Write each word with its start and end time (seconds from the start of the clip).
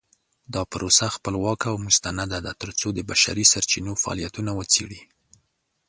دا 0.53 0.61
پروسه 0.71 1.05
خپلواکه 1.15 1.67
او 1.71 1.77
مستنده 1.87 2.39
ده 2.45 2.51
ترڅو 2.61 2.87
د 2.93 2.99
بشري 3.09 3.45
سرچینو 3.53 3.93
فعالیتونه 4.01 4.51
وڅیړي. 4.59 5.01